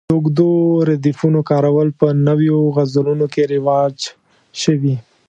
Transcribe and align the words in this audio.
د 0.05 0.11
اوږدو 0.15 0.51
ردیفونو 0.89 1.39
کارول 1.49 1.89
په 1.99 2.07
نویو 2.27 2.59
غزلونو 2.75 3.25
کې 3.33 3.43
رواج 3.53 3.97
شوي. 4.61 4.95